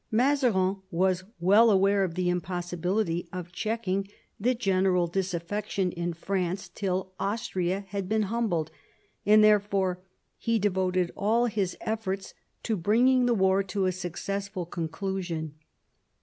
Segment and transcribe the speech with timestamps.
[0.09, 4.07] Mazarin was well aware of the impossibility of checking
[4.39, 8.71] the general disaffection in France till Austria had been humbled,
[9.27, 10.01] and therefore
[10.39, 12.33] he devoted all his efforte
[12.63, 15.53] to bringing the war to a successful conclusion.